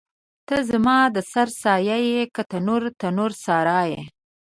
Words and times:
ته 0.47 0.55
زما 0.69 0.99
د 1.15 1.17
سر 1.31 1.47
سایه 1.61 1.97
یې 2.09 2.21
که 2.33 2.41
تنور، 2.51 2.83
تنور 3.01 3.31
سارا 3.43 3.81
یې 3.91 4.01